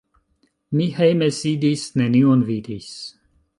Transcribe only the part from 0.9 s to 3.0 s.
hejme sidis, nenion vidis.